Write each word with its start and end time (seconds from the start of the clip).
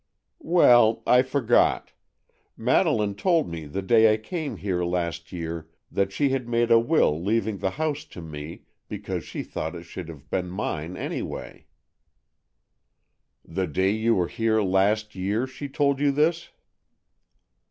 "Well, 0.43 1.03
I 1.05 1.21
forgot. 1.21 1.91
Madeleine 2.57 3.13
told 3.13 3.47
me 3.47 3.67
the 3.67 3.83
day 3.83 4.11
I 4.11 4.17
came 4.17 4.57
here 4.57 4.83
last 4.83 5.31
year 5.31 5.69
that 5.91 6.11
she 6.11 6.29
had 6.29 6.49
made 6.49 6.71
a 6.71 6.79
will 6.79 7.23
leaving 7.23 7.59
the 7.59 7.69
house 7.69 8.03
to 8.05 8.19
me, 8.19 8.63
because 8.89 9.23
she 9.23 9.43
thought 9.43 9.75
it 9.75 9.83
should 9.83 10.07
have 10.09 10.27
been 10.31 10.49
mine 10.49 10.97
any 10.97 11.21
way." 11.21 11.67
"The 13.45 13.67
day 13.67 13.91
you 13.91 14.15
were 14.15 14.27
here 14.27 14.63
last 14.63 15.13
year, 15.13 15.45
she 15.45 15.69
told 15.69 15.99
you 15.99 16.09
this?" 16.11 16.49